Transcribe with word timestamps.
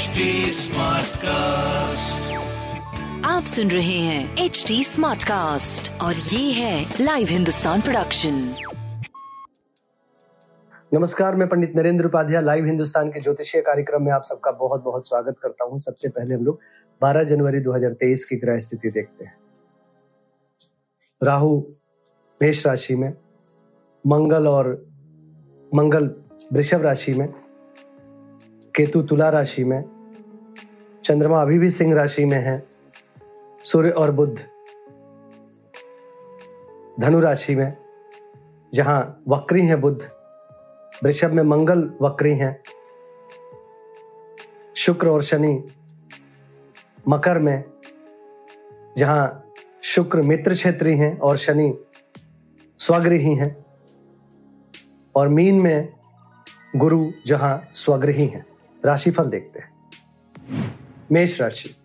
HD 0.00 0.24
Smartcast. 0.56 2.28
आप 3.24 3.44
सुन 3.44 3.70
रहे 3.70 3.98
हैं 3.98 4.36
एच 4.44 4.64
डी 4.68 4.84
स्मार्ट 4.84 5.22
कास्ट 5.22 6.00
और 6.00 6.14
ये 6.14 6.52
है 6.52 6.94
लाइव 7.00 7.28
हिंदुस्तान 7.30 7.80
प्रोडक्शन 7.80 8.54
नमस्कार 10.94 11.36
मैं 11.36 11.48
पंडित 11.48 11.76
नरेंद्र 11.76 12.06
उपाध्याय 12.06 12.42
लाइव 12.42 12.66
हिंदुस्तान 12.66 13.10
के 13.10 13.20
ज्योतिषीय 13.20 13.62
कार्यक्रम 13.62 14.02
में 14.02 14.12
आप 14.12 14.22
सबका 14.22 14.50
बहुत 14.50 14.82
बहुत 14.84 15.08
स्वागत 15.08 15.36
करता 15.42 15.64
हूँ। 15.64 15.78
सबसे 15.78 16.08
पहले 16.08 16.34
हम 16.34 16.44
लोग 16.44 16.60
12 17.02 17.22
जनवरी 17.22 17.60
2023 17.60 18.24
की 18.24 18.36
ग्रह 18.36 18.60
स्थिति 18.60 18.90
देखते 18.90 19.24
हैं। 19.24 19.36
राहु 21.22 21.62
मेष 22.42 22.66
राशि 22.66 22.94
में 22.94 23.12
मंगल 24.06 24.48
और 24.48 24.88
मंगल 25.74 26.10
वृषभ 26.52 26.82
राशि 26.82 27.14
में 27.14 27.39
केतु 28.76 29.02
तुला 29.02 29.28
राशि 29.28 29.64
में, 29.64 29.82
चंद्रमा 31.04 31.40
अभी 31.42 31.58
भी 31.58 31.70
सिंह 31.70 31.94
राशि 31.94 32.24
में 32.24 32.38
है, 32.38 32.62
सूर्य 33.64 33.90
और 33.90 34.10
बुद्ध 34.10 34.38
धनु 37.00 37.20
राशि 37.20 37.54
में, 37.54 37.76
जहाँ 38.72 39.22
वक्री 39.28 39.66
है 39.66 39.76
बुद्ध 39.76 40.10
वृषभ 41.04 41.32
में 41.32 41.42
मंगल 41.42 41.90
वक्री 42.02 42.34
हैं, 42.34 42.62
शुक्र 44.76 45.08
और 45.08 45.22
शनि 45.22 45.52
मकर 47.08 47.38
में, 47.38 47.64
जहाँ 48.96 49.52
शुक्र 49.82 50.22
मित्र 50.22 50.54
क्षेत्री 50.54 50.96
हैं 50.96 51.18
और 51.18 51.36
शनि 51.36 51.72
स्वगृही 52.78 53.34
हैं, 53.34 53.56
और 55.14 55.28
मीन 55.28 55.60
में 55.60 55.88
गुरु 56.76 57.10
जहाँ 57.26 57.68
स्वगृही 57.72 58.26
हैं। 58.26 58.44
राशिफल 58.86 59.24
देखते 59.24 59.58
हैं। 59.58 59.70
मेष 61.12 61.40
राशि। 61.40 61.76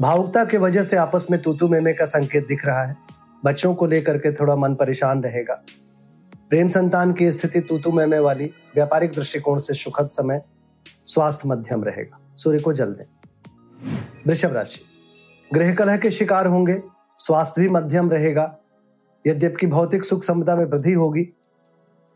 भावुकता 0.00 0.44
के 0.44 0.58
वजह 0.58 0.82
से 0.82 0.96
आपस 0.96 1.26
में 1.30 1.42
तूतू 1.42 1.68
मेमे 1.68 1.92
का 1.92 2.04
संकेत 2.04 2.48
दिख 2.48 2.66
रहा 2.66 2.82
है। 2.82 2.96
बच्चों 3.44 3.74
को 3.74 3.86
लेकर 3.86 4.18
के 4.18 4.32
थोड़ा 4.32 4.56
मन 4.56 4.74
परेशान 4.74 5.22
रहेगा। 5.22 5.54
प्रेम 6.50 6.68
संतान 6.68 7.12
की 7.12 7.32
स्थिति 7.32 7.60
तूतू 7.60 7.92
मेमे 7.92 8.18
वाली 8.18 8.44
व्यापारिक 8.44 9.10
दृष्टिकोण 9.10 9.58
से 9.58 9.74
सुखद 9.74 10.08
समय 10.08 10.42
स्वास्थ्य 11.06 11.48
मध्यम 11.48 11.84
रहेगा। 11.84 12.20
सूर्य 12.36 12.58
को 12.58 12.72
जल 12.72 12.92
दें। 12.92 13.04
वृषभ 14.26 14.52
राशि। 14.52 14.80
गृह 15.54 15.74
कलह 15.74 15.96
के 15.96 16.10
शिकार 16.10 16.46
होंगे। 16.46 16.82
स्वास्थ्य 17.18 17.62
भी 17.62 17.68
मध्यम 17.68 18.10
रहेगा। 18.10 18.58
यद्यपि 19.26 19.66
भौतिक 19.66 20.04
सुख 20.04 20.22
संपदा 20.22 20.56
में 20.56 20.64
वृद्धि 20.64 20.92
होगी। 20.92 21.22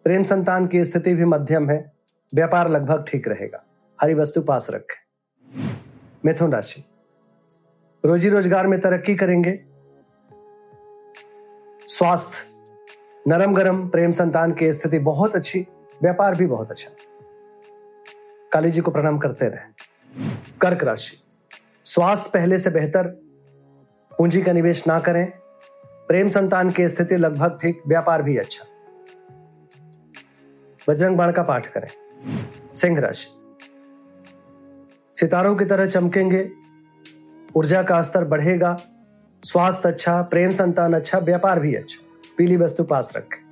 प्रेम 0.05 0.23
संतान 0.23 0.67
की 0.67 0.85
स्थिति 0.85 1.15
भी 1.15 1.25
मध्यम 1.25 1.71
है। 1.71 1.93
व्यापार 2.35 2.71
लगभग 2.71 3.05
ठीक 3.09 3.29
रहेगा। 3.29 3.66
हरी 4.03 4.15
वस्तु 4.15 4.43
पास 4.43 4.67
रखें। 4.71 4.97
मिथुन 6.25 6.53
राशि। 6.53 6.85
रोजी 8.05 8.29
रोज़गार 8.29 8.67
में 8.67 8.81
तरक्की 8.81 9.15
करेंगे। 9.15 9.61
स्वास्थ्य, 11.87 12.45
नरम 13.29 13.55
गरम, 13.55 13.89
प्रेम 13.89 14.11
संतान 14.11 14.53
की 14.53 14.73
स्थिति 14.73 14.99
बहुत 14.99 15.37
अच्छी, 15.37 15.67
व्यापार 16.03 16.35
भी 16.35 16.47
बहुत 16.47 16.71
अच्छा। 16.71 16.91
काली 18.53 18.71
जी 18.71 18.81
को 18.81 18.91
प्रणाम 18.91 19.19
करते 19.19 19.49
रहे। 19.49 19.73
कर्क 20.61 20.85
राशि। 20.85 21.17
स्वास्थ्य 21.85 22.31
पहले 22.35 22.59
से 22.59 22.71
बेहतर, 22.71 23.07
पूंजी 24.19 24.43
का 24.43 24.53
निवेश 24.53 24.87
ना 24.87 25.01
करें। 25.01 25.33
प्रेम 26.09 26.29
संतान 26.29 26.71
की 26.71 26.89
स्थिति 26.89 27.17
लगभग 27.17 27.59
ठीक, 27.63 27.83
व्यापार 27.87 28.23
भी 28.23 28.37
अच्छा। 28.37 28.65
बजरंग 30.89 31.17
बाण 31.17 31.33
का 31.33 31.43
पाठ 31.43 31.67
करें। 31.67 31.89
सिंह 32.75 33.01
राशि। 33.01 33.36
सितारों 35.17 35.55
की 35.57 35.65
तरह 35.65 35.87
चमकेंगे। 35.87 36.49
ऊर्जा 37.57 37.83
का 37.83 38.01
स्तर 38.03 38.25
बढ़ेगा। 38.25 38.77
स्वास्थ्य 39.43 39.89
अच्छा 39.89 40.23
प्रेम 40.23 40.51
संतान 40.51 40.95
अच्छा 40.95 41.19
व्यापार 41.19 41.61
भी 41.61 41.75
अच्छा। 41.75 42.05
पीली 42.39 42.57
वस्तु 42.57 42.85
पास 42.85 43.13
रखें। 43.17 43.45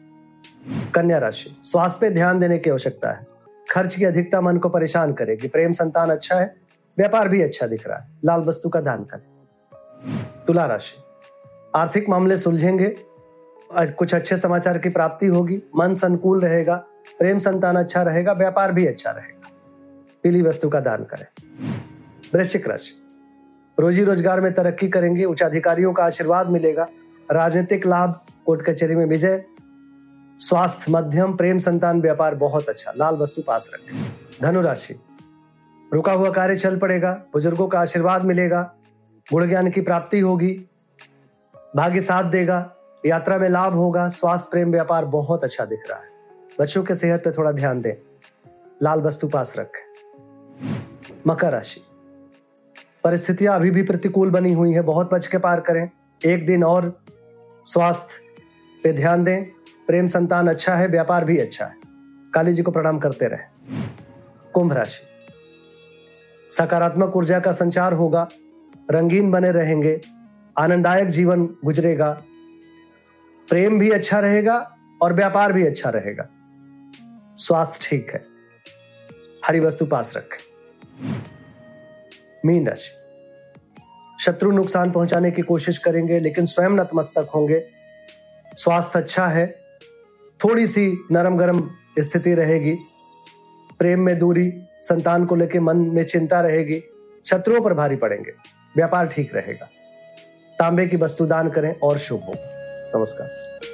कन्या 0.94 1.18
राशि, 1.18 1.56
स्वास्थ्य 1.64 1.98
पे 2.00 2.10
ध्यान 2.10 2.38
देने 2.38 2.58
की 2.58 2.70
आवश्यकता 2.70 3.10
है। 3.10 3.26
खर्च 3.70 3.94
की 3.94 4.04
अधिकता 4.04 4.40
मन 4.40 4.56
को 4.56 4.68
परेशान 4.68 5.12
करेगी। 5.12 5.48
प्रेम 5.48 5.72
संतान 5.72 6.10
अच्छा 6.10 6.36
है, 6.36 6.54
व्यापार 6.98 7.28
भी 7.28 7.42
अच्छा 7.42 7.66
दिख 7.66 7.86
रहा 7.88 7.98
है। 7.98 8.08
लाल 8.24 8.40
वस्तु 8.40 8.68
का 8.68 8.80
दान 8.80 9.04
करें। 9.04 10.44
तुला 10.46 10.66
राशि, 10.66 10.96
आर्थिक 11.76 12.08
मामले 12.08 12.38
सुलझेंगे। 12.38 12.94
कुछ 13.72 14.14
अच्छे 14.14 14.36
समाचार 14.36 14.78
की 14.78 14.88
प्राप्ति 14.88 15.26
होगी। 15.26 15.62
मन 15.76 15.94
संकुल 15.94 16.40
रहेगा, 16.40 16.74
प्रेम 17.18 17.38
संतान 17.38 17.76
अच्छा 17.76 18.02
रहेगा, 18.02 18.32
व्यापार 18.32 18.72
भी 18.72 18.86
अच्छा 18.86 19.10
रहेगा। 19.10 19.50
पीली 20.24 20.42
वस्तु 20.42 20.68
का 20.68 20.80
दान 20.80 21.04
करें। 21.04 21.26
वृश्चिक 22.34 22.68
राशि। 22.68 23.00
रोजी 23.80 24.04
रोज़गार 24.04 24.40
में 24.40 24.54
तरक्की 24.54 24.88
करेंगे, 24.88 25.24
उच्च 25.24 25.42
अधिकारियों 25.42 25.92
का 25.92 26.04
आशीर्वाद 26.04 26.48
मिलेगा। 26.48 26.88
राजनीतिक 27.30 27.86
लाभ, 27.86 28.20
कोर्ट 28.46 28.62
कचहरी 28.62 28.94
में 28.94 29.06
विजय। 29.06 29.44
स्वास्थ्य, 30.38 30.92
मध्यम, 30.92 31.36
प्रेम, 31.36 31.58
संतान, 31.58 32.00
व्यापार 32.00 32.34
बहुत 32.34 32.68
अच्छा। 32.68 32.92
लाल 32.96 33.14
वस्तु 33.14 33.42
पास 33.42 33.70
रखें। 33.74 34.04
धनु 34.42 34.60
राशि 34.60 35.00
रुका 35.94 36.12
हुआ 36.12 36.30
कार्य 36.30 36.56
चल 36.56 36.78
पड़ेगा, 36.78 37.12
बुज़ुर्गों 37.32 37.68
का 37.68 37.80
आशीर्वाद 37.80 38.24
मिलेगा, 38.24 38.74
गुण 39.32 39.48
ज्ञान 39.48 39.70
की 39.70 39.80
प्राप्ति 39.80 40.20
होगी, 40.20 40.66
भाग्य 41.76 42.00
साथ 42.00 42.24
देगा, 42.24 42.74
यात्रा 43.06 43.38
में 43.38 43.48
लाभ 43.48 43.74
होगा, 43.74 44.08
स्वास्थ्य, 44.08 44.48
प्रेम, 44.50 44.70
व्यापार 44.70 45.04
बहुत 45.04 45.44
अच्छा 45.44 45.64
दिख 45.64 45.90
रहा 45.90 45.98
है। 45.98 46.08
बच्चों 46.60 46.82
के 46.82 46.94
सेहत 46.94 47.24
पे 47.24 47.30
थोड़ा 47.30 47.52
ध्यान 47.52 47.80
दें। 47.80 47.94
लाल 48.82 49.00
वस्तु 49.00 49.28
पास 49.28 49.54
रखें। 49.58 49.83
मकर 51.26 51.52
राशि। 51.52 51.80
परिस्थितियाँ 53.04 53.56
अभी 53.56 53.70
भी 53.70 53.82
प्रतिकूल 53.82 54.30
बनी 54.30 54.52
हुई 54.52 54.72
है, 54.72 54.80
बहुत 54.80 55.10
बच 55.12 55.26
के 55.26 55.38
पार 55.38 55.60
करें। 55.60 55.90
एक 56.26 56.46
दिन 56.46 56.64
और 56.64 57.00
स्वास्थ्य 57.64 58.20
पे 58.82 58.92
ध्यान 58.92 59.24
दें। 59.24 59.44
प्रेम 59.86 60.06
संतान 60.06 60.48
अच्छा 60.48 60.74
है, 60.74 60.88
व्यापार 60.88 61.24
भी 61.24 61.38
अच्छा 61.38 61.64
है। 61.64 61.74
काली 62.34 62.54
जी 62.54 62.62
को 62.62 62.70
प्रणाम 62.70 62.98
करते 62.98 63.26
रहे। 63.26 63.74
कुंभ 64.52 64.72
राशि। 64.72 65.02
सकारात्मक 66.56 67.16
ऊर्जा 67.16 67.40
का 67.40 67.52
संचार 67.52 67.92
होगा, 67.92 68.28
रंगीन 68.90 69.30
बने 69.30 69.52
रहेंगे, 69.52 70.00
आनंददायक 70.58 71.08
जीवन 71.08 71.46
गुजरेगा। 71.46 72.22
प्रेम 73.48 73.78
भी 73.78 73.90
अच्छा 73.90 74.20
रहेगा 74.20 74.76
और 75.02 75.12
व्यापार 75.12 75.52
भी 75.52 75.66
अच्छा 75.66 75.90
रहेगा। 75.90 76.28
स्वास्थ्य 77.36 77.88
ठीक 77.88 78.10
है। 78.10 78.22
हरी 79.46 79.60
वस्तु 79.60 79.86
पास 79.86 80.16
रखें। 80.16 80.53
मीन 82.44 82.66
राशि। 82.68 84.24
शत्रु 84.24 84.50
नुकसान 84.50 84.90
पहुँचाने 84.90 85.30
की 85.30 85.42
कोशिश 85.42 85.78
करेंगे, 85.78 86.18
लेकिन 86.20 86.44
स्वयं 86.44 86.70
नतमस्तक 86.70 87.30
होंगे। 87.34 87.62
स्वास्थ्य 88.56 88.98
अच्छा 88.98 89.26
है 89.26 89.46
थोड़ी 90.40 90.66
सी 90.66 90.86
नरम 91.12 91.36
गरम 91.36 91.70
स्थिति 91.98 92.34
रहेगी। 92.34 92.76
प्रेम 93.78 94.00
में 94.00 94.18
दूरी, 94.18 94.52
संतान 94.80 95.24
को 95.26 95.36
लेकर 95.36 95.60
मन 95.60 95.76
में 95.76 96.02
चिंता 96.04 96.40
रहेगी। 96.40 96.82
शत्रुओं 97.24 97.60
पर 97.60 97.74
भारी 97.74 97.96
पड़ेंगे, 97.96 98.32
व्यापार 98.76 99.06
ठीक 99.06 99.34
रहेगा। 99.34 99.68
तांबे 100.58 100.86
की 100.86 100.96
वस्तु 100.96 101.26
दान 101.26 101.50
करें 101.50 101.74
और 101.82 101.98
शुभ 101.98 102.20
हो। 102.20 102.34
नमस्कार। 102.98 103.73